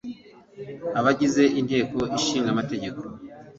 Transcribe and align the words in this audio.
abagize 0.99 1.43
Inteko 1.59 1.99
Ishinga 2.17 2.49
Amategeko 2.51 3.01